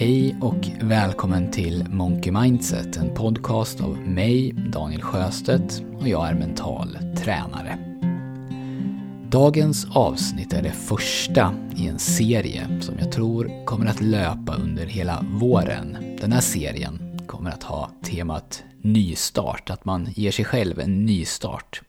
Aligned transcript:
Hej 0.00 0.36
och 0.40 0.68
välkommen 0.80 1.50
till 1.50 1.84
Monkey 1.88 2.32
Mindset, 2.32 2.96
en 2.96 3.14
podcast 3.14 3.80
av 3.80 3.98
mig, 3.98 4.52
Daniel 4.52 5.02
Sjöstedt, 5.02 5.82
och 5.98 6.08
jag 6.08 6.28
är 6.28 6.34
mental 6.34 6.98
tränare. 7.16 7.78
Dagens 9.28 9.86
avsnitt 9.94 10.52
är 10.52 10.62
det 10.62 10.72
första 10.72 11.54
i 11.76 11.88
en 11.88 11.98
serie 11.98 12.80
som 12.80 12.94
jag 12.98 13.12
tror 13.12 13.66
kommer 13.66 13.86
att 13.86 14.00
löpa 14.00 14.54
under 14.54 14.86
hela 14.86 15.24
våren. 15.30 15.96
Den 16.20 16.32
här 16.32 16.40
serien 16.40 17.18
kommer 17.26 17.50
att 17.50 17.62
ha 17.62 17.90
temat 18.02 18.64
nystart, 18.82 19.70
att 19.70 19.84
man 19.84 20.08
ger 20.14 20.30
sig 20.30 20.44
själv 20.44 20.80
en 20.80 21.06
nystart. 21.06 21.82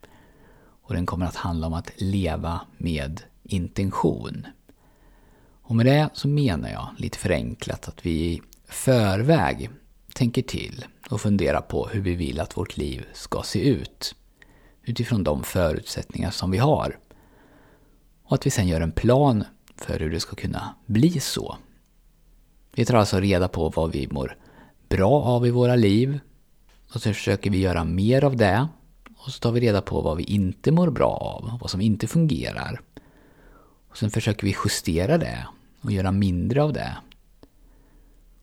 Och 0.82 0.94
den 0.94 1.06
kommer 1.06 1.26
att 1.26 1.36
handla 1.36 1.68
om 1.68 1.74
att 1.74 1.92
leva 1.98 2.62
med 2.78 3.22
intention. 3.44 4.48
Och 5.72 5.78
med 5.78 5.86
det 5.86 6.10
så 6.14 6.28
menar 6.28 6.70
jag 6.70 6.90
lite 6.98 7.18
förenklat 7.18 7.88
att 7.88 8.06
vi 8.06 8.12
i 8.12 8.42
förväg 8.68 9.70
tänker 10.14 10.42
till 10.42 10.86
och 11.10 11.22
funderar 11.22 11.62
på 11.62 11.88
hur 11.88 12.02
vi 12.02 12.16
vill 12.16 12.40
att 12.40 12.58
vårt 12.58 12.78
liv 12.78 13.06
ska 13.14 13.44
se 13.44 13.70
ut. 13.70 14.16
Utifrån 14.84 15.24
de 15.24 15.44
förutsättningar 15.44 16.32
som 16.32 16.52
vi 16.52 16.58
har. 16.58 17.00
Och 18.24 18.36
att 18.36 18.46
vi 18.46 18.50
sen 18.50 18.68
gör 18.68 18.82
en 18.82 18.92
plan 18.92 19.44
för 19.76 20.00
hur 20.00 20.10
det 20.12 20.20
ska 20.20 20.36
kunna 20.36 20.76
bli 20.86 21.20
så. 21.20 21.58
Vi 22.76 22.86
tar 22.86 22.96
alltså 22.96 23.20
reda 23.20 23.48
på 23.48 23.70
vad 23.70 23.92
vi 23.92 24.08
mår 24.12 24.38
bra 24.90 25.22
av 25.22 25.48
i 25.48 25.50
våra 25.50 25.76
liv. 25.76 26.20
Och 26.94 27.02
så 27.02 27.14
försöker 27.14 27.50
vi 27.50 27.58
göra 27.58 27.84
mer 27.84 28.24
av 28.24 28.36
det. 28.36 28.68
Och 29.18 29.32
så 29.32 29.40
tar 29.40 29.52
vi 29.52 29.60
reda 29.60 29.82
på 29.82 30.02
vad 30.02 30.18
vi 30.18 30.24
inte 30.24 30.72
mår 30.72 30.90
bra 30.90 31.12
av, 31.12 31.58
vad 31.62 31.70
som 31.70 31.82
inte 31.82 32.08
fungerar. 32.08 32.82
Och 33.90 33.98
sen 33.98 34.10
försöker 34.10 34.44
vi 34.44 34.56
justera 34.66 35.18
det 35.18 35.48
och 35.82 35.92
göra 35.92 36.12
mindre 36.12 36.64
av 36.64 36.74
det. 36.74 36.98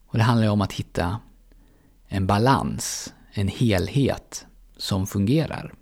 Och 0.06 0.18
det 0.18 0.24
handlar 0.24 0.46
ju 0.46 0.50
om 0.50 0.60
att 0.60 0.72
hitta 0.72 1.20
en 2.08 2.26
balans, 2.26 3.12
en 3.32 3.48
helhet 3.48 4.46
som 4.76 5.06
fungerar. 5.06 5.74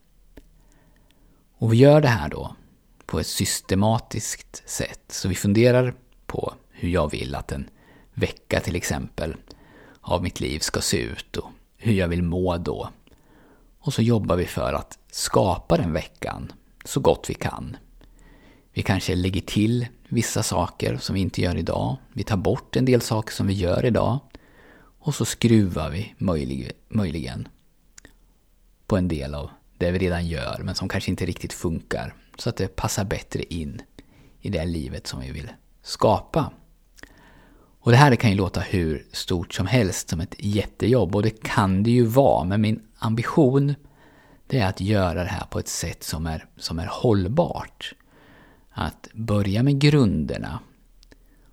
Och 1.59 1.73
vi 1.73 1.77
gör 1.77 2.01
det 2.01 2.09
här 2.09 2.29
då 2.29 2.57
på 3.07 3.21
ett 3.21 3.27
systematiskt 3.27 4.63
sätt. 4.67 5.05
Så 5.09 5.29
vi 5.29 5.35
funderar 5.35 5.95
på 6.27 6.55
hur 6.71 6.89
jag 6.89 7.11
vill 7.11 7.35
att 7.35 7.53
en 7.53 7.71
vecka 8.15 8.61
till 8.61 8.77
exempel 8.77 9.37
av 10.01 10.23
mitt 10.23 10.41
liv 10.41 10.59
ska 10.59 10.81
se 10.81 10.99
ut 10.99 11.37
och 11.37 11.51
hur 11.77 11.93
jag 11.93 12.09
vill 12.09 12.23
må 12.23 12.57
då. 12.57 12.89
Och 13.79 13.95
så 13.95 14.03
jobbar 14.03 14.37
vi 14.37 14.47
för 14.47 14.73
att 14.73 14.99
skapa 15.11 15.77
den 15.77 15.93
veckan 15.93 16.53
så 16.85 17.01
gott 17.01 17.31
vi 17.31 17.35
kan. 17.35 17.77
Vi 18.77 18.83
kanske 18.83 19.15
lägger 19.15 19.41
till 19.41 19.87
vissa 20.09 20.43
saker 20.43 20.97
som 20.97 21.15
vi 21.15 21.21
inte 21.21 21.41
gör 21.41 21.57
idag. 21.57 21.97
Vi 22.13 22.25
tar 22.25 22.37
bort 22.37 22.77
en 22.77 22.85
del 22.85 23.01
saker 23.01 23.35
som 23.35 23.47
vi 23.47 23.53
gör 23.53 23.85
idag. 23.85 24.19
Och 24.99 25.15
så 25.15 25.25
skruvar 25.25 25.91
vi 25.91 26.15
möjlig, 26.19 26.73
möjligen 26.89 27.49
på 28.87 28.97
en 28.97 29.09
del 29.09 29.35
av 29.35 29.51
det 29.79 29.91
vi 29.91 29.99
redan 29.99 30.27
gör 30.27 30.61
men 30.63 30.75
som 30.75 30.89
kanske 30.89 31.11
inte 31.11 31.27
riktigt 31.27 31.53
funkar. 31.53 32.15
Så 32.39 32.49
att 32.49 32.57
det 32.57 32.77
passar 32.77 33.05
bättre 33.05 33.43
in 33.43 33.83
i 34.41 34.49
det 34.49 34.65
livet 34.65 35.07
som 35.07 35.21
vi 35.21 35.31
vill 35.31 35.51
skapa. 35.83 36.53
Och 37.81 37.91
det 37.91 37.97
här 37.97 38.17
kan 38.17 38.31
ju 38.31 38.37
låta 38.37 38.61
hur 38.61 39.07
stort 39.13 39.55
som 39.55 39.67
helst 39.67 40.09
som 40.09 40.21
ett 40.21 40.35
jättejobb 40.39 41.17
och 41.17 41.23
det 41.23 41.43
kan 41.43 41.83
det 41.83 41.91
ju 41.91 42.05
vara 42.05 42.45
men 42.45 42.61
min 42.61 42.83
ambition 42.99 43.75
det 44.47 44.61
är 44.61 44.69
att 44.69 44.81
göra 44.81 45.25
det 45.25 45.31
här 45.31 45.47
på 45.47 45.59
ett 45.59 45.69
sätt 45.69 46.05
som 46.05 46.27
är, 46.27 46.47
som 46.57 46.79
är 46.79 46.87
hållbart 46.91 47.95
att 48.79 49.09
börja 49.13 49.63
med 49.63 49.79
grunderna 49.79 50.61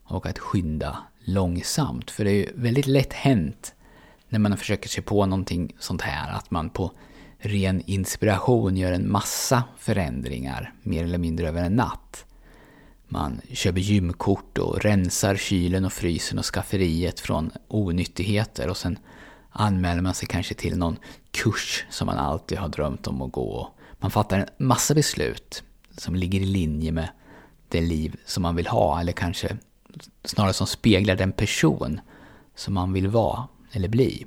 och 0.03 0.25
att 0.25 0.39
skynda 0.39 0.97
långsamt. 1.19 2.11
För 2.11 2.23
det 2.23 2.31
är 2.31 2.35
ju 2.35 2.49
väldigt 2.55 2.87
lätt 2.87 3.13
hänt 3.13 3.73
när 4.29 4.39
man 4.39 4.57
försöker 4.57 4.89
sig 4.89 5.03
på 5.03 5.25
någonting 5.25 5.75
sånt 5.79 6.01
här 6.01 6.31
att 6.31 6.51
man 6.51 6.69
på 6.69 6.91
ren 7.37 7.81
inspiration 7.85 8.77
gör 8.77 8.91
en 8.91 9.11
massa 9.11 9.63
förändringar 9.77 10.73
mer 10.81 11.03
eller 11.03 11.17
mindre 11.17 11.47
över 11.47 11.63
en 11.63 11.75
natt. 11.75 12.25
Man 13.07 13.41
köper 13.51 13.79
gymkort 13.79 14.57
och 14.57 14.81
rensar 14.81 15.35
kylen 15.35 15.85
och 15.85 15.93
frysen 15.93 16.39
och 16.39 16.45
skafferiet 16.45 17.19
från 17.19 17.51
onyttigheter 17.67 18.69
och 18.69 18.77
sen 18.77 18.99
anmäler 19.49 20.01
man 20.01 20.13
sig 20.13 20.27
kanske 20.27 20.53
till 20.53 20.77
någon 20.77 20.97
kurs 21.31 21.85
som 21.89 22.05
man 22.05 22.17
alltid 22.17 22.57
har 22.57 22.67
drömt 22.67 23.07
om 23.07 23.21
att 23.21 23.31
gå. 23.31 23.73
Man 23.99 24.11
fattar 24.11 24.39
en 24.39 24.67
massa 24.67 24.93
beslut 24.93 25.63
som 25.97 26.15
ligger 26.15 26.39
i 26.39 26.45
linje 26.45 26.91
med 26.91 27.09
det 27.69 27.81
liv 27.81 28.15
som 28.25 28.43
man 28.43 28.55
vill 28.55 28.67
ha 28.67 28.99
eller 28.99 29.11
kanske 29.11 29.57
snarare 30.23 30.53
som 30.53 30.67
speglar 30.67 31.15
den 31.15 31.31
person 31.31 31.99
som 32.55 32.73
man 32.73 32.93
vill 32.93 33.07
vara 33.07 33.47
eller 33.71 33.87
bli. 33.87 34.25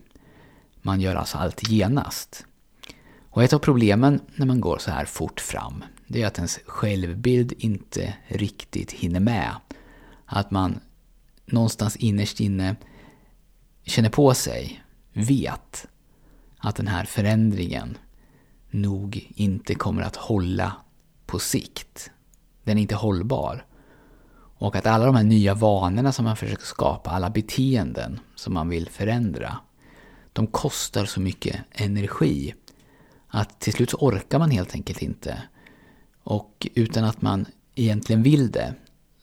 Man 0.82 1.00
gör 1.00 1.14
alltså 1.14 1.38
allt 1.38 1.68
genast. 1.68 2.46
Och 3.30 3.42
ett 3.42 3.52
av 3.52 3.58
problemen 3.58 4.20
när 4.34 4.46
man 4.46 4.60
går 4.60 4.78
så 4.78 4.90
här 4.90 5.04
fort 5.04 5.40
fram, 5.40 5.84
det 6.06 6.22
är 6.22 6.26
att 6.26 6.38
ens 6.38 6.60
självbild 6.66 7.52
inte 7.58 8.14
riktigt 8.26 8.92
hinner 8.92 9.20
med. 9.20 9.54
Att 10.26 10.50
man 10.50 10.80
någonstans 11.46 11.96
innerst 11.96 12.40
inne 12.40 12.76
känner 13.84 14.10
på 14.10 14.34
sig, 14.34 14.84
vet 15.12 15.86
att 16.58 16.76
den 16.76 16.86
här 16.86 17.04
förändringen 17.04 17.98
nog 18.70 19.32
inte 19.34 19.74
kommer 19.74 20.02
att 20.02 20.16
hålla 20.16 20.76
på 21.26 21.38
sikt. 21.38 22.10
Den 22.64 22.78
är 22.78 22.82
inte 22.82 22.94
hållbar. 22.94 23.66
Och 24.58 24.76
att 24.76 24.86
alla 24.86 25.06
de 25.06 25.14
här 25.14 25.24
nya 25.24 25.54
vanorna 25.54 26.12
som 26.12 26.24
man 26.24 26.36
försöker 26.36 26.64
skapa, 26.64 27.10
alla 27.10 27.30
beteenden 27.30 28.20
som 28.34 28.54
man 28.54 28.68
vill 28.68 28.88
förändra, 28.88 29.58
de 30.32 30.46
kostar 30.46 31.04
så 31.04 31.20
mycket 31.20 31.56
energi 31.72 32.54
att 33.28 33.60
till 33.60 33.72
slut 33.72 33.90
så 33.90 33.96
orkar 33.96 34.38
man 34.38 34.50
helt 34.50 34.74
enkelt 34.74 35.02
inte. 35.02 35.42
Och 36.22 36.66
utan 36.74 37.04
att 37.04 37.22
man 37.22 37.46
egentligen 37.74 38.22
vill 38.22 38.50
det 38.50 38.74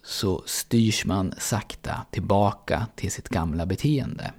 så 0.04 0.44
styrs 0.46 1.06
man 1.06 1.34
sakta 1.38 2.06
tillbaka 2.12 2.88
till 2.96 3.12
sitt 3.12 3.30
gamla 3.30 3.66
beteende. 3.66 4.34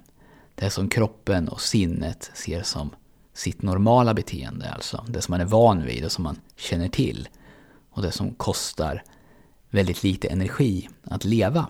Det 0.55 0.69
som 0.69 0.89
kroppen 0.89 1.47
och 1.47 1.61
sinnet 1.61 2.31
ser 2.33 2.63
som 2.63 2.89
sitt 3.33 3.61
normala 3.61 4.13
beteende, 4.13 4.69
alltså 4.69 5.05
det 5.07 5.21
som 5.21 5.33
man 5.33 5.41
är 5.41 5.45
van 5.45 5.85
vid 5.85 6.05
och 6.05 6.11
som 6.11 6.23
man 6.23 6.39
känner 6.55 6.87
till 6.87 7.27
och 7.95 8.01
det 8.01 8.11
som 8.11 8.33
kostar 8.33 9.03
väldigt 9.69 10.03
lite 10.03 10.27
energi 10.27 10.89
att 11.03 11.23
leva. 11.23 11.67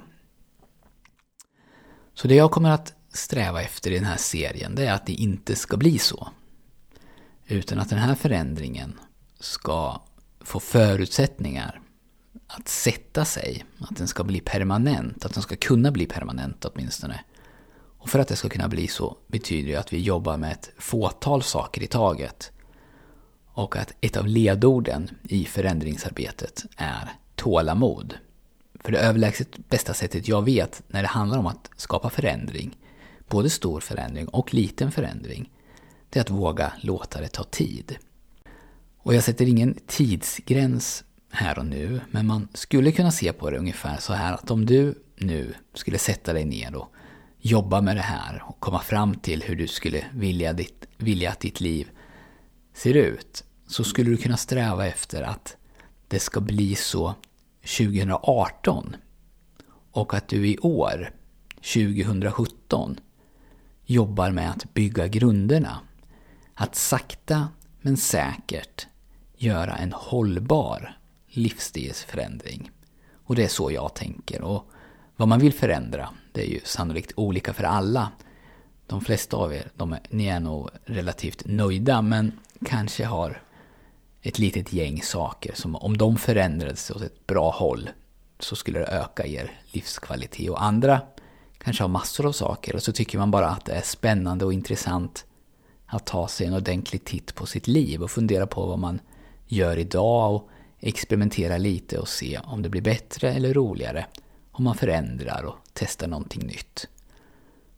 Så 2.14 2.28
det 2.28 2.36
jag 2.36 2.52
kommer 2.52 2.70
att 2.70 2.94
sträva 3.14 3.62
efter 3.62 3.92
i 3.92 3.96
den 3.96 4.06
här 4.06 4.18
serien 4.18 4.76
det 4.76 4.86
är 4.86 4.94
att 4.94 5.06
det 5.06 5.14
inte 5.14 5.56
ska 5.56 5.78
bli 5.78 5.98
så. 5.98 6.28
Utan 7.48 7.80
att 7.80 7.90
den 7.90 8.00
här 8.00 8.16
förändringen 8.16 9.00
ska 9.40 10.02
få 10.42 10.60
förutsättningar 10.60 11.82
att 12.48 12.68
sätta 12.68 13.26
sig, 13.26 13.66
att 13.80 13.98
den 13.98 14.08
ska 14.08 14.24
bli 14.24 14.40
permanent, 14.40 15.26
att 15.26 15.34
den 15.34 15.44
ska 15.44 15.56
kunna 15.56 15.92
bli 15.92 16.06
permanent 16.06 16.66
åtminstone. 16.66 17.20
Och 17.98 18.10
för 18.10 18.20
att 18.20 18.28
det 18.28 18.36
ska 18.36 18.50
kunna 18.50 18.68
bli 18.68 18.88
så 18.88 19.18
betyder 19.28 19.72
det 19.72 19.80
att 19.80 19.94
vi 19.94 20.02
jobbar 20.02 20.38
med 20.38 20.52
ett 20.52 20.72
fåtal 20.78 21.44
saker 21.44 21.84
i 21.84 21.88
taget 21.88 22.52
och 23.56 23.76
att 23.76 23.94
ett 24.02 24.18
av 24.18 24.28
ledorden 24.28 25.10
i 25.24 25.46
förändringsarbetet 25.46 26.66
är 26.78 27.10
tålamod. 27.36 28.14
För 28.80 28.92
det 28.92 29.00
överlägset 29.00 29.70
bästa 29.70 29.94
sättet 29.94 30.28
jag 30.28 30.42
vet 30.42 30.84
när 30.88 31.02
det 31.02 31.08
handlar 31.08 31.38
om 31.38 31.48
att 31.48 31.70
skapa 31.76 32.10
förändring, 32.10 32.78
både 33.28 33.50
stor 33.50 33.80
förändring 33.80 34.28
och 34.28 34.54
liten 34.54 34.92
förändring, 34.92 35.50
det 36.10 36.20
är 36.20 36.22
att 36.22 36.30
våga 36.30 36.74
låta 36.82 37.22
det 37.22 37.28
ta 37.28 37.44
tid. 37.44 37.98
Och 38.98 39.16
jag 39.16 39.24
sätter 39.24 39.46
ingen 39.46 39.78
tidsgräns 39.88 41.04
här 41.32 41.60
och 41.60 41.66
nu, 41.66 42.02
men 42.12 42.28
man 42.28 42.48
skulle 42.54 42.92
kunna 42.92 43.12
se 43.12 43.34
på 43.34 43.50
det 43.50 43.58
ungefär 43.58 43.98
så 43.98 44.14
här 44.14 44.34
att 44.34 44.52
om 44.52 44.66
du 44.66 44.96
nu 45.18 45.54
skulle 45.74 45.98
sätta 45.98 46.34
dig 46.34 46.46
ner 46.46 46.76
och 46.76 46.94
jobba 47.40 47.82
med 47.82 47.96
det 47.96 48.02
här 48.02 48.44
och 48.46 48.60
komma 48.60 48.80
fram 48.80 49.16
till 49.16 49.44
hur 49.44 49.56
du 49.56 49.68
skulle 49.68 50.06
vilja, 50.14 50.54
ditt, 50.54 50.88
vilja 50.98 51.32
att 51.32 51.40
ditt 51.40 51.62
liv 51.62 51.90
ser 52.74 52.94
ut 52.94 53.45
så 53.68 53.84
skulle 53.84 54.10
du 54.10 54.18
kunna 54.18 54.38
sträva 54.38 54.88
efter 54.88 55.22
att 55.22 55.58
det 56.08 56.20
ska 56.20 56.42
bli 56.42 56.76
så 56.76 57.16
2018 57.62 58.96
och 59.92 60.14
att 60.14 60.28
du 60.28 60.48
i 60.48 60.58
år, 60.58 61.12
2017, 61.56 63.00
jobbar 63.86 64.32
med 64.32 64.50
att 64.50 64.74
bygga 64.74 65.08
grunderna. 65.08 65.80
Att 66.54 66.76
sakta 66.76 67.48
men 67.82 67.98
säkert 67.98 68.88
göra 69.38 69.76
en 69.76 69.94
hållbar 69.94 70.98
livsstilsförändring. 71.28 72.72
Och 73.14 73.36
det 73.36 73.44
är 73.44 73.48
så 73.48 73.72
jag 73.72 73.94
tänker. 73.94 74.42
Och 74.42 74.70
vad 75.16 75.28
man 75.28 75.40
vill 75.40 75.54
förändra, 75.54 76.10
det 76.32 76.42
är 76.42 76.48
ju 76.48 76.60
sannolikt 76.64 77.12
olika 77.16 77.54
för 77.54 77.64
alla. 77.64 78.12
De 78.88 79.02
flesta 79.02 79.38
av 79.38 79.54
er, 79.54 79.72
de 79.76 79.94
är, 79.94 80.00
ni 80.10 80.28
är 80.28 80.40
nog 80.40 80.70
relativt 80.86 81.46
nöjda 81.46 82.02
men 82.02 82.40
kanske 82.66 83.06
har 83.06 83.42
ett 84.28 84.40
litet 84.40 84.74
gäng 84.74 85.02
saker 85.02 85.54
som 85.56 85.76
om 85.76 85.98
de 85.98 86.18
förändrades 86.18 86.92
åt 86.92 87.02
ett 87.02 87.28
bra 87.28 87.52
håll 87.52 87.90
så 88.40 88.56
skulle 88.56 88.80
det 88.80 88.86
öka 88.86 89.26
er 89.26 89.60
livskvalitet. 89.72 90.50
Och 90.50 90.64
andra 90.64 91.02
kanske 91.58 91.84
har 91.84 91.88
massor 91.88 92.26
av 92.26 92.32
saker 92.32 92.76
och 92.76 92.84
så 92.84 92.92
tycker 92.92 93.18
man 93.18 93.32
bara 93.32 93.48
att 93.48 93.66
det 93.66 93.74
är 93.74 93.82
spännande 93.82 94.46
och 94.46 94.54
intressant 94.54 95.26
att 95.86 96.06
ta 96.06 96.28
sig 96.28 96.48
en 96.48 96.54
ordentlig 96.54 97.04
titt 97.04 97.36
på 97.36 97.46
sitt 97.46 97.68
liv 97.68 98.04
och 98.04 98.12
fundera 98.12 98.48
på 98.48 98.66
vad 98.66 98.80
man 98.80 99.00
gör 99.48 99.78
idag 99.78 100.36
och 100.36 100.50
experimentera 100.80 101.58
lite 101.58 102.00
och 102.00 102.08
se 102.08 102.40
om 102.44 102.62
det 102.62 102.70
blir 102.70 102.82
bättre 102.82 103.34
eller 103.34 103.54
roligare 103.54 104.06
om 104.52 104.64
man 104.64 104.76
förändrar 104.76 105.44
och 105.44 105.56
testar 105.74 106.08
någonting 106.08 106.48
nytt. 106.48 106.88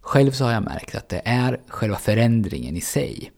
Själv 0.01 0.31
så 0.31 0.43
har 0.43 0.51
jag 0.51 0.63
märkt 0.63 0.95
att 0.95 1.09
det 1.09 1.21
är 1.25 1.61
själva 1.67 1.97
förändringen 1.97 2.77
i 2.77 2.81
sig 2.81 3.31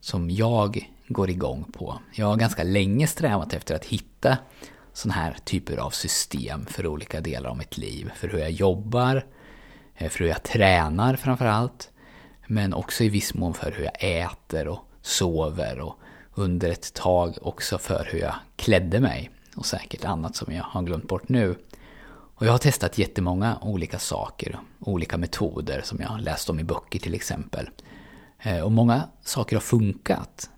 som 0.00 0.30
jag 0.30 0.91
går 1.12 1.30
igång 1.30 1.64
på. 1.72 2.00
Jag 2.12 2.26
har 2.26 2.36
ganska 2.36 2.62
länge 2.62 3.06
strävat 3.06 3.54
efter 3.54 3.74
att 3.74 3.84
hitta 3.84 4.38
sådana 4.92 5.20
här 5.20 5.36
typer 5.44 5.76
av 5.76 5.90
system 5.90 6.66
för 6.66 6.86
olika 6.86 7.20
delar 7.20 7.50
av 7.50 7.56
mitt 7.56 7.78
liv. 7.78 8.10
För 8.14 8.28
hur 8.28 8.38
jag 8.38 8.50
jobbar, 8.50 9.26
eh, 9.94 10.08
för 10.08 10.18
hur 10.18 10.26
jag 10.28 10.42
tränar 10.42 11.16
framförallt. 11.16 11.90
Men 12.46 12.74
också 12.74 13.04
i 13.04 13.08
viss 13.08 13.34
mån 13.34 13.54
för 13.54 13.72
hur 13.72 13.84
jag 13.84 14.24
äter 14.24 14.68
och 14.68 14.78
sover 15.02 15.80
och 15.80 15.98
under 16.34 16.70
ett 16.70 16.94
tag 16.94 17.38
också 17.42 17.78
för 17.78 18.08
hur 18.12 18.18
jag 18.18 18.34
klädde 18.56 19.00
mig. 19.00 19.30
Och 19.56 19.66
säkert 19.66 20.04
annat 20.04 20.36
som 20.36 20.54
jag 20.54 20.64
har 20.64 20.82
glömt 20.82 21.08
bort 21.08 21.28
nu. 21.28 21.56
Och 22.34 22.46
jag 22.46 22.52
har 22.52 22.58
testat 22.58 22.98
jättemånga 22.98 23.58
olika 23.62 23.98
saker, 23.98 24.58
olika 24.80 25.18
metoder 25.18 25.80
som 25.84 26.00
jag 26.00 26.08
har 26.08 26.18
läst 26.18 26.50
om 26.50 26.60
i 26.60 26.64
böcker 26.64 26.98
till 26.98 27.14
exempel. 27.14 27.70
Eh, 28.38 28.60
och 28.60 28.72
många 28.72 29.08
saker 29.22 29.56
har 29.56 29.60
funkat 29.60 30.50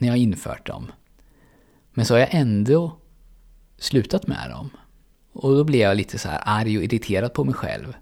när 0.00 0.08
jag 0.08 0.12
har 0.12 0.18
infört 0.18 0.66
dem. 0.66 0.92
Men 1.92 2.06
så 2.06 2.14
har 2.14 2.18
jag 2.18 2.34
ändå 2.34 2.96
slutat 3.78 4.26
med 4.26 4.50
dem. 4.50 4.70
Och 5.32 5.56
då 5.56 5.64
blir 5.64 5.80
jag 5.80 5.96
lite 5.96 6.18
så 6.18 6.28
här 6.28 6.42
arg 6.44 6.78
och 6.78 6.84
irriterad 6.84 7.32
på 7.32 7.44
mig 7.44 7.54
själv. 7.54 7.96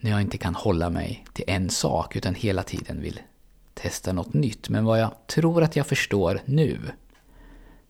När 0.00 0.10
jag 0.10 0.20
inte 0.20 0.38
kan 0.38 0.54
hålla 0.54 0.90
mig 0.90 1.24
till 1.32 1.44
en 1.46 1.70
sak 1.70 2.16
utan 2.16 2.34
hela 2.34 2.62
tiden 2.62 3.00
vill 3.00 3.20
testa 3.74 4.12
något 4.12 4.34
nytt. 4.34 4.68
Men 4.68 4.84
vad 4.84 5.00
jag 5.00 5.26
tror 5.26 5.62
att 5.62 5.76
jag 5.76 5.86
förstår 5.86 6.40
nu, 6.44 6.80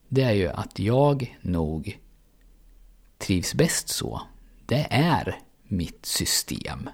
det 0.08 0.22
är 0.22 0.32
ju 0.32 0.48
att 0.48 0.78
jag 0.78 1.38
nog 1.40 1.98
trivs 3.18 3.54
bäst 3.54 3.88
så. 3.88 4.22
Det 4.66 4.86
är 4.90 5.38
mitt 5.62 6.06
system. 6.06 6.90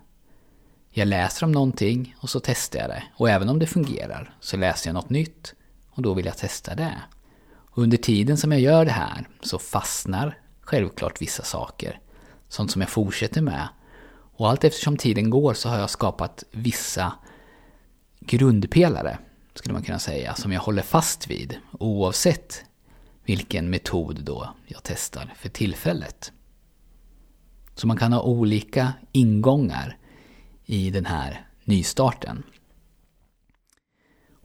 Jag 0.91 1.09
läser 1.09 1.47
om 1.47 1.53
någonting 1.53 2.17
och 2.19 2.31
så 2.31 2.41
testar 2.41 2.79
jag 2.79 2.89
det. 2.89 3.03
Och 3.17 3.31
även 3.31 3.49
om 3.49 3.59
det 3.59 3.67
fungerar 3.67 4.35
så 4.41 4.57
läser 4.57 4.89
jag 4.89 4.95
något 4.95 5.11
nytt 5.11 5.55
och 5.95 6.03
då 6.03 6.15
vill 6.15 6.27
jag 6.27 6.39
testa 6.39 6.75
det. 6.75 7.03
Och 7.51 7.83
under 7.83 7.97
tiden 7.97 8.37
som 8.37 8.53
jag 8.53 8.61
gör 8.61 8.85
det 8.85 8.91
här 8.91 9.29
så 9.41 9.59
fastnar 9.59 10.39
självklart 10.61 11.23
vissa 11.23 11.43
saker. 11.43 12.01
Sånt 12.49 12.71
som 12.71 12.81
jag 12.81 12.91
fortsätter 12.91 13.43
med. 13.43 13.69
Och 14.37 14.51
allt 14.51 14.65
eftersom 14.65 14.97
tiden 14.97 15.31
går 15.31 15.55
så 15.55 15.69
har 15.69 15.79
jag 15.79 15.91
skapat 15.91 16.45
vissa 16.51 17.13
grundpelare, 18.21 19.19
skulle 19.55 19.73
man 19.73 19.83
kunna 19.83 19.99
säga, 19.99 20.35
som 20.35 20.53
jag 20.53 20.61
håller 20.61 20.83
fast 20.83 21.31
vid 21.31 21.57
oavsett 21.71 22.65
vilken 23.25 23.71
metod 23.71 24.25
då 24.25 24.55
jag 24.67 24.81
testar 24.83 25.33
för 25.37 25.49
tillfället. 25.49 26.33
Så 27.75 27.87
man 27.87 27.97
kan 27.97 28.13
ha 28.13 28.23
olika 28.23 28.93
ingångar 29.13 29.97
i 30.65 30.91
den 30.91 31.07
här 31.07 31.47
nystarten. 31.65 32.43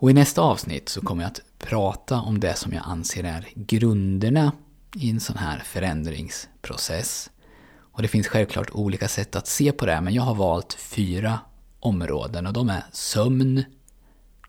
Och 0.01 0.09
i 0.09 0.13
nästa 0.13 0.41
avsnitt 0.41 0.89
så 0.89 1.01
kommer 1.01 1.23
jag 1.23 1.31
att 1.31 1.41
prata 1.57 2.21
om 2.21 2.39
det 2.39 2.55
som 2.55 2.73
jag 2.73 2.83
anser 2.85 3.23
är 3.23 3.47
grunderna 3.55 4.51
i 4.95 5.09
en 5.09 5.19
sån 5.19 5.37
här 5.37 5.59
förändringsprocess. 5.59 7.29
Och 7.77 8.01
det 8.01 8.07
finns 8.07 8.27
självklart 8.27 8.69
olika 8.71 9.07
sätt 9.07 9.35
att 9.35 9.47
se 9.47 9.71
på 9.71 9.85
det, 9.85 10.01
men 10.01 10.13
jag 10.13 10.23
har 10.23 10.35
valt 10.35 10.73
fyra 10.73 11.39
områden 11.79 12.47
och 12.47 12.53
de 12.53 12.69
är 12.69 12.83
sömn, 12.91 13.63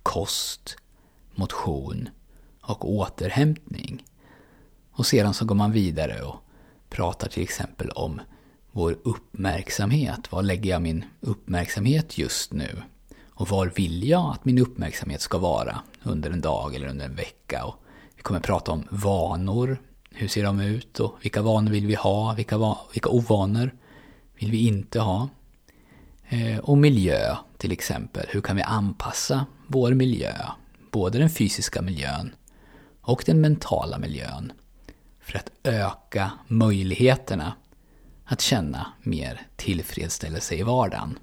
kost, 0.02 0.76
motion 1.34 2.08
och 2.60 2.90
återhämtning. 2.90 4.04
Och 4.92 5.06
sedan 5.06 5.34
så 5.34 5.44
går 5.44 5.54
man 5.54 5.72
vidare 5.72 6.22
och 6.22 6.36
pratar 6.88 7.28
till 7.28 7.42
exempel 7.42 7.90
om 7.90 8.20
vår 8.72 8.96
uppmärksamhet. 9.02 10.32
Var 10.32 10.42
lägger 10.42 10.70
jag 10.70 10.82
min 10.82 11.04
uppmärksamhet 11.20 12.18
just 12.18 12.52
nu? 12.52 12.82
Och 13.40 13.48
var 13.48 13.66
vill 13.66 14.08
jag 14.08 14.30
att 14.32 14.44
min 14.44 14.58
uppmärksamhet 14.58 15.20
ska 15.20 15.38
vara 15.38 15.82
under 16.02 16.30
en 16.30 16.40
dag 16.40 16.74
eller 16.74 16.88
under 16.88 17.04
en 17.04 17.14
vecka? 17.14 17.64
Och 17.64 17.74
vi 18.16 18.22
kommer 18.22 18.40
prata 18.40 18.72
om 18.72 18.84
vanor. 18.90 19.80
Hur 20.10 20.28
ser 20.28 20.44
de 20.44 20.60
ut? 20.60 21.00
Och 21.00 21.14
vilka 21.22 21.42
vanor 21.42 21.70
vill 21.70 21.86
vi 21.86 21.94
ha? 21.94 22.34
Vilka, 22.34 22.76
vilka 22.92 23.08
ovanor 23.08 23.74
vill 24.38 24.50
vi 24.50 24.66
inte 24.66 25.00
ha? 25.00 25.28
Eh, 26.28 26.58
och 26.58 26.78
miljö 26.78 27.36
till 27.58 27.72
exempel. 27.72 28.26
Hur 28.28 28.40
kan 28.40 28.56
vi 28.56 28.62
anpassa 28.62 29.46
vår 29.66 29.94
miljö? 29.94 30.34
Både 30.90 31.18
den 31.18 31.30
fysiska 31.30 31.82
miljön 31.82 32.34
och 33.00 33.22
den 33.26 33.40
mentala 33.40 33.98
miljön. 33.98 34.52
För 35.20 35.38
att 35.38 35.50
öka 35.62 36.30
möjligheterna 36.46 37.52
att 38.24 38.40
känna 38.40 38.86
mer 39.02 39.46
tillfredsställelse 39.56 40.54
i 40.54 40.62
vardagen. 40.62 41.18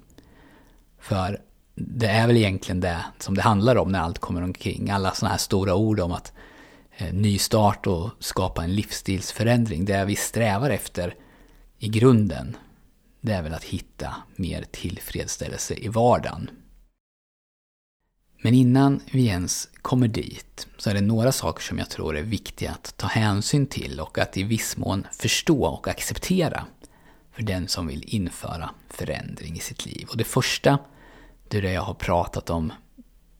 För 0.98 1.40
det 1.80 2.06
är 2.06 2.26
väl 2.26 2.36
egentligen 2.36 2.80
det 2.80 3.04
som 3.18 3.34
det 3.34 3.42
handlar 3.42 3.76
om 3.76 3.92
när 3.92 4.00
allt 4.00 4.18
kommer 4.18 4.42
omkring. 4.42 4.90
Alla 4.90 5.14
sådana 5.14 5.30
här 5.30 5.38
stora 5.38 5.74
ord 5.74 6.00
om 6.00 6.12
att 6.12 6.32
eh, 6.96 7.12
nystart 7.12 7.86
och 7.86 8.10
skapa 8.18 8.64
en 8.64 8.74
livsstilsförändring. 8.74 9.84
Det 9.84 10.04
vi 10.04 10.16
strävar 10.16 10.70
efter 10.70 11.14
i 11.78 11.88
grunden, 11.88 12.56
det 13.20 13.32
är 13.32 13.42
väl 13.42 13.54
att 13.54 13.64
hitta 13.64 14.14
mer 14.36 14.64
tillfredsställelse 14.70 15.74
i 15.74 15.88
vardagen. 15.88 16.50
Men 18.42 18.54
innan 18.54 19.00
vi 19.10 19.26
ens 19.26 19.68
kommer 19.82 20.08
dit 20.08 20.66
så 20.78 20.90
är 20.90 20.94
det 20.94 21.00
några 21.00 21.32
saker 21.32 21.62
som 21.62 21.78
jag 21.78 21.90
tror 21.90 22.16
är 22.16 22.22
viktiga 22.22 22.70
att 22.70 22.96
ta 22.96 23.06
hänsyn 23.06 23.66
till 23.66 24.00
och 24.00 24.18
att 24.18 24.36
i 24.36 24.42
viss 24.42 24.76
mån 24.76 25.06
förstå 25.12 25.64
och 25.64 25.88
acceptera 25.88 26.64
för 27.32 27.42
den 27.42 27.68
som 27.68 27.86
vill 27.86 28.04
införa 28.06 28.70
förändring 28.88 29.56
i 29.56 29.60
sitt 29.60 29.86
liv. 29.86 30.06
Och 30.10 30.16
det 30.16 30.24
första, 30.24 30.78
det 31.50 31.58
är 31.58 31.62
det 31.62 31.72
jag 31.72 31.82
har 31.82 31.94
pratat 31.94 32.50
om 32.50 32.72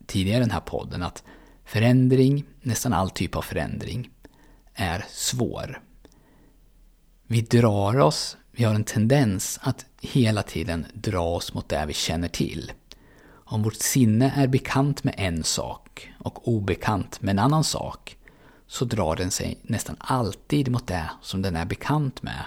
tidigare 0.07 0.39
i 0.39 0.41
den 0.41 0.51
här 0.51 0.61
podden, 0.61 1.03
att 1.03 1.23
förändring, 1.65 2.45
nästan 2.61 2.93
all 2.93 3.11
typ 3.11 3.37
av 3.37 3.43
förändring, 3.43 4.11
är 4.75 5.05
svår. 5.11 5.83
Vi 7.27 7.41
drar 7.41 7.99
oss, 7.99 8.37
vi 8.51 8.65
har 8.65 8.75
en 8.75 8.85
tendens 8.85 9.59
att 9.63 9.87
hela 10.01 10.43
tiden 10.43 10.87
dra 10.95 11.35
oss 11.35 11.55
mot 11.55 11.69
det 11.69 11.85
vi 11.87 11.93
känner 11.93 12.29
till. 12.29 12.73
Om 13.29 13.63
vårt 13.63 13.77
sinne 13.77 14.33
är 14.37 14.47
bekant 14.47 15.05
med 15.05 15.15
en 15.19 15.45
sak 15.45 16.13
och 16.19 16.49
obekant 16.49 17.23
med 17.23 17.33
en 17.33 17.39
annan 17.39 17.65
sak, 17.65 18.17
så 18.67 18.85
drar 18.85 19.17
den 19.17 19.31
sig 19.31 19.59
nästan 19.63 19.97
alltid 19.99 20.71
mot 20.71 20.87
det 20.87 21.11
som 21.23 21.43
den 21.43 21.57
är 21.57 21.65
bekant 21.65 22.23
med 22.23 22.45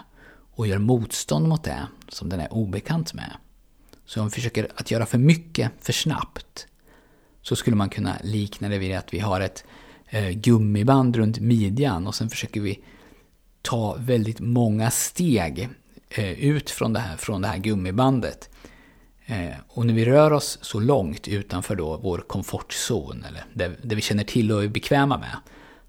och 0.56 0.68
gör 0.68 0.78
motstånd 0.78 1.48
mot 1.48 1.64
det 1.64 1.88
som 2.08 2.30
den 2.30 2.40
är 2.40 2.54
obekant 2.54 3.14
med. 3.14 3.32
Så 4.06 4.22
om 4.22 4.28
vi 4.28 4.32
försöker 4.32 4.68
att 4.76 4.92
göra 4.92 5.06
för 5.06 5.18
mycket 5.18 5.72
för 5.80 5.94
snabbt 5.94 6.68
så 7.42 7.56
skulle 7.56 7.76
man 7.76 7.90
kunna 7.90 8.18
likna 8.24 8.70
det 8.70 8.78
vid 8.78 8.96
att 8.96 9.14
vi 9.14 9.20
har 9.20 9.42
ett 9.42 9.64
eh, 10.10 10.30
gummiband 10.30 11.16
runt 11.16 11.40
midjan 11.40 12.08
och 12.08 12.16
sen 12.16 12.30
försöker 12.30 12.62
vi 12.62 12.80
ta 13.62 13.96
väldigt 14.00 14.40
många 14.40 14.92
steg 14.92 15.70
eh, 16.10 16.32
ut 16.32 16.70
från 16.70 16.94
det 16.94 17.00
här, 17.00 17.18
från 17.18 17.42
det 17.42 17.48
här 17.48 17.58
gummibandet. 17.58 18.50
Eh, 19.26 19.54
och 19.68 19.86
när 19.86 19.94
vi 19.94 20.06
rör 20.06 20.34
oss 20.34 20.60
så 20.62 20.80
långt 20.80 21.28
utanför 21.28 21.76
då 21.76 21.98
vår 21.98 22.18
komfortzon, 22.18 23.24
eller 23.28 23.46
det, 23.54 23.76
det 23.84 23.96
vi 23.96 24.02
känner 24.02 24.24
till 24.24 24.52
och 24.52 24.64
är 24.64 24.68
bekväma 24.68 25.18
med, 25.18 25.38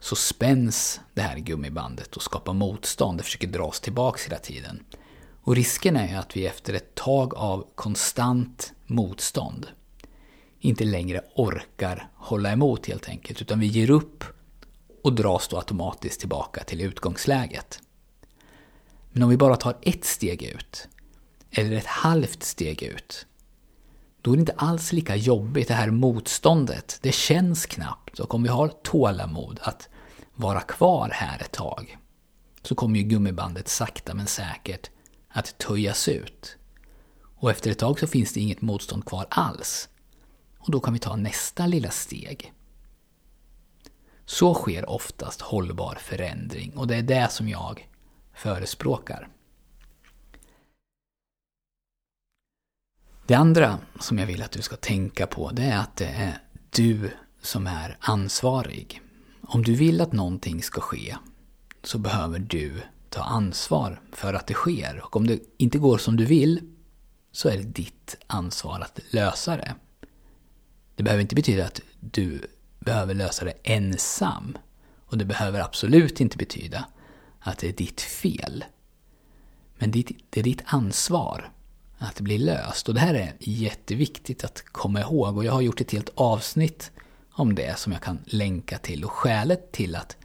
så 0.00 0.16
spänns 0.16 1.00
det 1.14 1.22
här 1.22 1.38
gummibandet 1.38 2.16
och 2.16 2.22
skapar 2.22 2.52
motstånd. 2.52 3.18
Det 3.18 3.24
försöker 3.24 3.46
dra 3.46 3.62
oss 3.62 3.80
tillbaks 3.80 4.26
hela 4.26 4.38
tiden. 4.38 4.80
Och 5.44 5.54
risken 5.56 5.96
är 5.96 6.18
att 6.18 6.36
vi 6.36 6.46
efter 6.46 6.74
ett 6.74 6.94
tag 6.94 7.34
av 7.34 7.66
konstant 7.74 8.72
motstånd 8.86 9.66
inte 10.60 10.84
längre 10.84 11.20
orkar 11.34 12.08
hålla 12.14 12.52
emot 12.52 12.86
helt 12.86 13.08
enkelt, 13.08 13.42
utan 13.42 13.60
vi 13.60 13.66
ger 13.66 13.90
upp 13.90 14.24
och 15.02 15.12
dras 15.12 15.48
då 15.48 15.56
automatiskt 15.56 16.20
tillbaka 16.20 16.64
till 16.64 16.80
utgångsläget. 16.80 17.80
Men 19.12 19.22
om 19.22 19.28
vi 19.28 19.36
bara 19.36 19.56
tar 19.56 19.76
ett 19.82 20.04
steg 20.04 20.42
ut, 20.42 20.88
eller 21.50 21.76
ett 21.76 21.86
halvt 21.86 22.42
steg 22.42 22.82
ut, 22.82 23.26
då 24.20 24.32
är 24.32 24.36
det 24.36 24.40
inte 24.40 24.54
alls 24.56 24.92
lika 24.92 25.16
jobbigt 25.16 25.68
det 25.68 25.74
här 25.74 25.90
motståndet. 25.90 26.98
Det 27.02 27.12
känns 27.12 27.66
knappt 27.66 28.18
och 28.18 28.34
om 28.34 28.42
vi 28.42 28.48
har 28.48 28.68
tålamod 28.68 29.60
att 29.62 29.88
vara 30.34 30.60
kvar 30.60 31.10
här 31.12 31.40
ett 31.40 31.52
tag 31.52 31.98
så 32.62 32.74
kommer 32.74 32.98
ju 32.98 33.04
gummibandet 33.04 33.68
sakta 33.68 34.14
men 34.14 34.26
säkert 34.26 34.90
att 35.32 35.58
töjas 35.58 36.08
ut. 36.08 36.56
Och 37.36 37.50
efter 37.50 37.70
ett 37.70 37.78
tag 37.78 37.98
så 37.98 38.06
finns 38.06 38.32
det 38.32 38.40
inget 38.40 38.60
motstånd 38.60 39.04
kvar 39.04 39.26
alls. 39.30 39.88
Och 40.58 40.70
då 40.70 40.80
kan 40.80 40.92
vi 40.92 40.98
ta 40.98 41.16
nästa 41.16 41.66
lilla 41.66 41.90
steg. 41.90 42.52
Så 44.24 44.54
sker 44.54 44.90
oftast 44.90 45.40
hållbar 45.40 45.94
förändring 45.94 46.76
och 46.76 46.86
det 46.86 46.96
är 46.96 47.02
det 47.02 47.28
som 47.30 47.48
jag 47.48 47.88
förespråkar. 48.34 49.28
Det 53.26 53.34
andra 53.34 53.78
som 54.00 54.18
jag 54.18 54.26
vill 54.26 54.42
att 54.42 54.52
du 54.52 54.62
ska 54.62 54.76
tänka 54.76 55.26
på 55.26 55.50
det 55.50 55.62
är 55.62 55.78
att 55.78 55.96
det 55.96 56.06
är 56.06 56.42
du 56.70 57.10
som 57.42 57.66
är 57.66 57.96
ansvarig. 58.00 59.00
Om 59.42 59.62
du 59.62 59.74
vill 59.74 60.00
att 60.00 60.12
någonting 60.12 60.62
ska 60.62 60.80
ske 60.80 61.16
så 61.82 61.98
behöver 61.98 62.38
du 62.38 62.82
ta 63.12 63.22
ansvar 63.22 64.00
för 64.12 64.34
att 64.34 64.46
det 64.46 64.54
sker. 64.54 65.00
Och 65.04 65.16
om 65.16 65.26
det 65.26 65.40
inte 65.56 65.78
går 65.78 65.98
som 65.98 66.16
du 66.16 66.24
vill 66.24 66.60
så 67.32 67.48
är 67.48 67.56
det 67.56 67.62
ditt 67.62 68.16
ansvar 68.26 68.80
att 68.80 69.00
lösa 69.10 69.56
det. 69.56 69.74
Det 70.94 71.02
behöver 71.02 71.22
inte 71.22 71.34
betyda 71.34 71.64
att 71.64 71.80
du 72.00 72.40
behöver 72.78 73.14
lösa 73.14 73.44
det 73.44 73.54
ensam. 73.62 74.58
Och 75.06 75.18
det 75.18 75.24
behöver 75.24 75.60
absolut 75.60 76.20
inte 76.20 76.36
betyda 76.36 76.84
att 77.40 77.58
det 77.58 77.68
är 77.68 77.72
ditt 77.72 78.00
fel. 78.00 78.64
Men 79.78 79.90
det 79.90 80.12
är 80.30 80.42
ditt 80.42 80.62
ansvar 80.64 81.52
att 81.98 82.16
det 82.16 82.22
blir 82.22 82.38
löst. 82.38 82.88
Och 82.88 82.94
det 82.94 83.00
här 83.00 83.14
är 83.14 83.34
jätteviktigt 83.38 84.44
att 84.44 84.64
komma 84.64 85.00
ihåg. 85.00 85.36
Och 85.36 85.44
jag 85.44 85.52
har 85.52 85.60
gjort 85.60 85.80
ett 85.80 85.92
helt 85.92 86.10
avsnitt 86.14 86.90
om 87.32 87.54
det 87.54 87.78
som 87.78 87.92
jag 87.92 88.02
kan 88.02 88.18
länka 88.24 88.78
till. 88.78 89.04
Och 89.04 89.12
skälet 89.12 89.72
till 89.72 89.96
att 89.96 90.16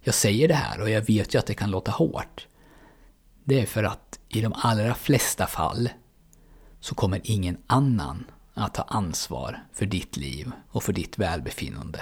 jag 0.00 0.14
säger 0.14 0.48
det 0.48 0.54
här, 0.54 0.80
och 0.80 0.90
jag 0.90 1.02
vet 1.02 1.34
ju 1.34 1.38
att 1.38 1.46
det 1.46 1.54
kan 1.54 1.70
låta 1.70 1.90
hårt, 1.90 2.46
det 3.44 3.60
är 3.60 3.66
för 3.66 3.84
att 3.84 4.18
i 4.28 4.40
de 4.40 4.52
allra 4.56 4.94
flesta 4.94 5.46
fall 5.46 5.88
så 6.80 6.94
kommer 6.94 7.20
ingen 7.24 7.56
annan 7.66 8.24
att 8.54 8.74
ta 8.74 8.82
ansvar 8.82 9.64
för 9.72 9.86
ditt 9.86 10.16
liv 10.16 10.52
och 10.70 10.82
för 10.82 10.92
ditt 10.92 11.18
välbefinnande. 11.18 12.00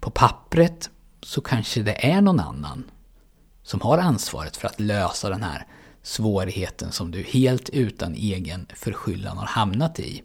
På 0.00 0.10
pappret 0.10 0.90
så 1.22 1.40
kanske 1.40 1.82
det 1.82 2.06
är 2.06 2.20
någon 2.20 2.40
annan 2.40 2.90
som 3.62 3.80
har 3.80 3.98
ansvaret 3.98 4.56
för 4.56 4.68
att 4.68 4.80
lösa 4.80 5.30
den 5.30 5.42
här 5.42 5.66
svårigheten 6.02 6.92
som 6.92 7.10
du 7.10 7.22
helt 7.22 7.68
utan 7.70 8.14
egen 8.14 8.66
förskyllan 8.74 9.38
har 9.38 9.46
hamnat 9.46 10.00
i. 10.00 10.22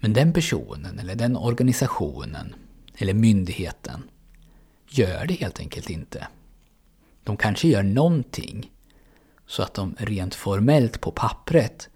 Men 0.00 0.12
den 0.12 0.32
personen 0.32 0.98
eller 0.98 1.14
den 1.14 1.36
organisationen 1.36 2.54
eller 2.96 3.14
myndigheten 3.14 4.02
gör 4.88 5.26
det 5.26 5.34
helt 5.34 5.60
enkelt 5.60 5.90
inte. 5.90 6.28
De 7.24 7.36
kanske 7.36 7.68
gör 7.68 7.82
någonting 7.82 8.72
så 9.46 9.62
att 9.62 9.74
de 9.74 9.96
rent 9.98 10.34
formellt 10.34 11.00
på 11.00 11.10
pappret 11.10 11.88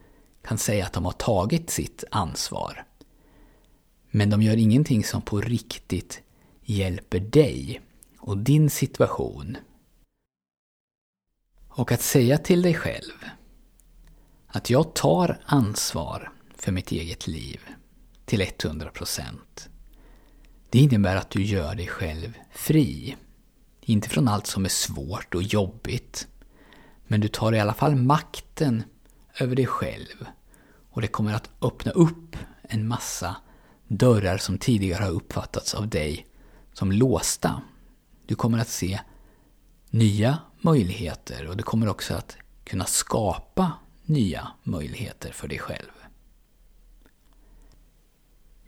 kan 0.42 0.59
säga 0.59 0.87
att 0.87 0.92
de 0.92 1.04
har 1.04 1.12
tagit 1.12 1.70
sitt 1.70 2.04
ansvar. 2.11 2.85
Men 4.11 4.30
de 4.30 4.42
gör 4.42 4.56
ingenting 4.56 5.04
som 5.04 5.23
på 5.23 5.40
riktigt 5.40 6.23
hjälper 6.62 7.20
dig 7.20 7.80
och 8.18 8.38
din 8.38 8.70
situation. 8.70 9.56
Och 11.68 11.92
att 11.92 12.02
säga 12.02 12.38
till 12.38 12.62
dig 12.62 12.75
själv 12.75 13.25
att 14.47 14.70
jag 14.70 14.94
tar 14.94 15.40
ansvar 15.44 16.32
för 16.56 16.73
mitt 16.73 16.90
eget 16.90 17.26
liv 17.26 17.61
till 18.25 18.42
100%. 18.42 19.70
Det 20.71 20.79
innebär 20.79 21.17
att 21.17 21.31
du 21.31 21.43
gör 21.43 21.75
dig 21.75 21.87
själv 21.87 22.39
fri. 22.53 23.17
Inte 23.81 24.09
från 24.09 24.29
allt 24.29 24.47
som 24.47 24.65
är 24.65 24.69
svårt 24.69 25.35
och 25.35 25.43
jobbigt. 25.43 26.29
Men 27.07 27.21
du 27.21 27.29
tar 27.29 27.53
i 27.53 27.61
alla 27.61 27.75
fall 27.75 27.97
makten 27.97 28.83
över 29.39 29.57
dig 29.57 29.67
själv. 29.67 30.27
Och 30.91 31.00
det 31.00 31.09
kommer 31.09 31.35
att 31.35 31.50
öppna 31.62 31.93
upp 31.93 32.37
en 32.62 32.89
massa 32.89 33.37
dörrar 33.89 34.39
som 34.39 34.59
tidigare 34.59 35.05
har 35.05 35.11
uppfattats 35.11 35.75
av 35.75 35.89
dig 35.89 36.27
som 36.73 36.93
låsta. 36.93 37.62
Du 38.27 38.35
kommer 38.35 38.59
att 38.59 38.69
se 38.69 39.00
nya 39.91 40.39
möjligheter 40.61 41.47
och 41.49 41.57
du 41.57 41.62
kommer 41.62 41.89
också 41.89 42.15
att 42.15 42.37
kunna 42.65 42.85
skapa 42.85 43.73
nya 44.05 44.49
möjligheter 44.62 45.33
för 45.33 45.49
dig 45.49 45.59
själv. 45.59 46.00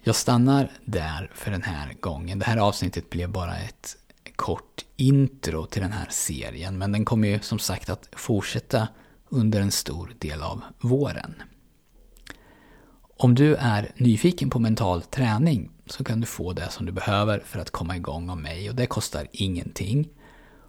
Jag 0.05 0.15
stannar 0.17 0.71
där 0.85 1.31
för 1.35 1.51
den 1.51 1.63
här 1.63 1.95
gången. 2.01 2.39
Det 2.39 2.45
här 2.45 2.57
avsnittet 2.57 3.11
blev 3.11 3.31
bara 3.31 3.57
ett 3.57 3.97
kort 4.37 4.85
intro 4.97 5.67
till 5.67 5.83
den 5.83 5.93
här 5.93 6.07
serien, 6.11 6.79
men 6.79 6.93
den 6.93 7.05
kommer 7.05 7.29
ju 7.29 7.41
som 7.41 7.59
sagt 7.59 7.91
att 7.91 8.09
fortsätta 8.13 8.89
under 9.29 9.61
en 9.61 9.71
stor 9.71 10.13
del 10.19 10.43
av 10.43 10.63
våren. 10.81 11.35
Om 13.17 13.35
du 13.35 13.55
är 13.55 13.93
nyfiken 13.97 14.51
på 14.51 14.59
mental 14.59 15.03
träning 15.03 15.71
så 15.87 16.05
kan 16.05 16.21
du 16.21 16.27
få 16.27 16.53
det 16.53 16.71
som 16.71 16.87
du 16.87 16.93
behöver 16.93 17.43
för 17.47 17.59
att 17.59 17.71
komma 17.71 17.97
igång 17.97 18.31
av 18.31 18.39
mig 18.39 18.71
och 18.71 18.77
det 18.77 18.87
kostar 18.87 19.29
ingenting. 19.33 20.09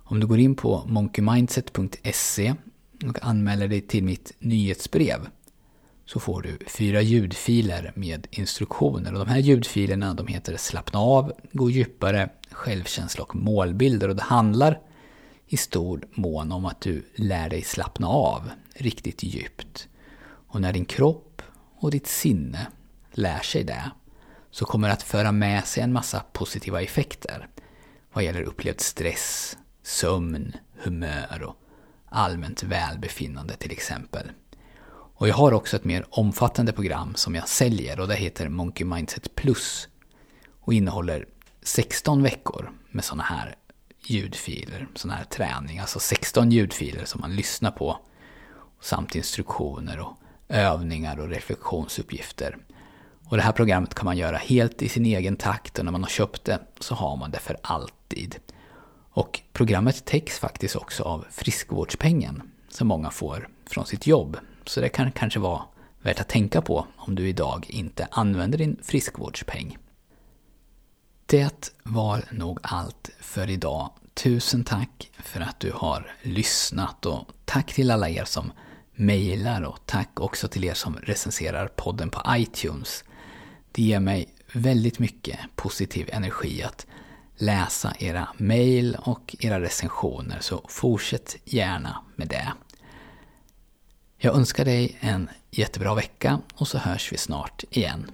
Om 0.04 0.20
du 0.20 0.28
går 0.28 0.40
in 0.40 0.56
på 0.56 0.84
monkeymindset.se 0.88 2.56
och 3.08 3.24
anmäler 3.24 3.68
dig 3.68 3.82
till 3.82 4.04
mitt 4.04 4.34
nyhetsbrev 4.40 5.28
så 6.06 6.20
får 6.20 6.42
du 6.42 6.58
fyra 6.68 7.02
ljudfiler 7.02 7.92
med 7.96 8.28
instruktioner. 8.32 9.14
Och 9.14 9.20
de 9.20 9.28
här 9.28 9.40
ljudfilerna 9.40 10.14
de 10.14 10.28
heter 10.28 10.58
Slappna 10.58 11.00
av, 11.00 11.34
Gå 11.52 11.70
djupare, 11.70 12.30
Självkänsla 12.52 13.24
och 13.24 13.36
målbilder. 13.36 14.10
Och 14.10 14.16
det 14.16 14.24
handlar 14.24 14.80
i 15.48 15.58
stor 15.58 16.08
mån 16.14 16.52
om 16.52 16.66
att 16.66 16.82
du 16.82 17.06
lär 17.16 17.50
dig 17.50 17.62
slappna 17.62 18.08
av 18.08 18.50
riktigt 18.76 19.24
djupt. 19.24 19.88
Och 20.48 20.62
när 20.62 20.74
din 20.74 20.86
kropp 20.86 21.42
och 21.80 21.92
ditt 21.92 22.08
sinne 22.08 22.68
lär 23.12 23.40
sig 23.40 23.64
det 23.64 23.92
så 24.52 24.66
kommer 24.66 24.88
det 24.88 24.94
att 24.94 25.04
föra 25.04 25.32
med 25.32 25.66
sig 25.66 25.84
en 25.84 25.94
massa 25.94 26.20
positiva 26.20 26.82
effekter 26.82 27.48
vad 28.14 28.24
gäller 28.24 28.42
upplevd 28.42 28.82
stress, 28.82 29.58
sömn, 29.84 30.56
humör 30.84 31.44
och 31.44 31.56
allmänt 32.10 32.64
välbefinnande 32.64 33.56
till 33.56 33.72
exempel. 33.72 34.32
Och 35.14 35.28
jag 35.28 35.36
har 35.36 35.52
också 35.52 35.76
ett 35.76 35.86
mer 35.86 36.06
omfattande 36.10 36.74
program 36.74 37.16
som 37.16 37.36
jag 37.36 37.48
säljer 37.48 38.00
och 38.00 38.08
det 38.08 38.16
heter 38.16 38.50
Monkey 38.50 38.86
Mindset 38.86 39.36
Plus 39.36 39.88
och 40.60 40.74
innehåller 40.74 41.28
16 41.62 42.24
veckor 42.24 42.72
med 42.92 43.04
sådana 43.04 43.24
här 43.24 43.56
ljudfiler, 44.06 44.88
sådana 44.96 45.18
här 45.18 45.26
träning, 45.26 45.80
alltså 45.80 46.00
16 46.00 46.52
ljudfiler 46.52 47.06
som 47.06 47.22
man 47.22 47.36
lyssnar 47.36 47.72
på 47.72 48.00
samt 48.82 49.16
instruktioner 49.16 50.00
och 50.00 50.18
övningar 50.50 51.20
och 51.20 51.30
reflektionsuppgifter. 51.30 52.58
Och 53.26 53.38
det 53.38 53.44
här 53.44 53.52
programmet 53.52 53.94
kan 53.94 54.06
man 54.06 54.18
göra 54.18 54.38
helt 54.38 54.82
i 54.82 54.90
sin 54.90 55.06
egen 55.06 55.36
takt 55.36 55.80
och 55.80 55.86
när 55.86 55.92
man 55.92 56.04
har 56.04 56.10
köpt 56.10 56.46
det 56.46 56.60
så 56.80 56.96
har 56.96 57.16
man 57.18 57.32
det 57.32 57.40
för 57.40 57.58
alltid. 57.62 58.36
Och 59.10 59.42
programmet 59.54 60.06
täcks 60.06 60.40
faktiskt 60.40 60.76
också 60.76 61.04
av 61.04 61.26
friskvårdspengen 61.32 62.42
som 62.70 62.88
många 62.88 63.10
får 63.10 63.48
från 63.66 63.86
sitt 63.86 64.08
jobb. 64.08 64.38
Så 64.70 64.82
det 64.82 64.90
kan 64.90 65.12
kanske 65.12 65.40
vara 65.40 65.62
värt 66.02 66.20
att 66.20 66.30
tänka 66.30 66.62
på 66.62 66.88
om 66.96 67.16
du 67.16 67.30
idag 67.30 67.66
inte 67.70 68.08
använder 68.12 68.58
din 68.58 68.80
friskvårdspeng. 68.84 69.78
Det 71.26 71.74
var 71.84 72.24
nog 72.32 72.60
allt 72.62 73.10
för 73.20 73.50
idag. 73.50 73.92
Tusen 74.14 74.64
tack 74.64 75.12
för 75.20 75.42
att 75.42 75.60
du 75.60 75.72
har 75.76 76.12
lyssnat 76.22 77.06
och 77.06 77.28
tack 77.46 77.74
till 77.74 77.92
alla 77.92 78.10
er 78.10 78.26
som 78.26 78.52
mejlar 78.96 79.62
och 79.62 79.80
tack 79.86 80.20
också 80.20 80.48
till 80.48 80.64
er 80.64 80.74
som 80.74 80.96
recenserar 80.96 81.68
podden 81.68 82.10
på 82.10 82.22
iTunes. 82.30 83.04
Det 83.72 83.82
ger 83.84 84.00
mig 84.00 84.36
väldigt 84.54 85.00
mycket 85.00 85.40
positiv 85.56 86.10
energi 86.12 86.64
att 86.64 86.88
läsa 87.36 87.94
era 88.00 88.28
mejl 88.38 88.98
och 89.00 89.36
era 89.40 89.62
recensioner, 89.62 90.38
så 90.40 90.66
fortsätt 90.70 91.38
gärna 91.46 92.04
med 92.16 92.28
det. 92.28 92.54
Jag 94.26 94.36
önskar 94.36 94.66
dig 94.66 94.98
en 95.00 95.30
jättebra 95.52 95.96
vecka 95.96 96.40
och 96.56 96.68
så 96.68 96.78
hörs 96.78 97.14
vi 97.14 97.18
snart 97.18 97.64
igen. 97.70 98.12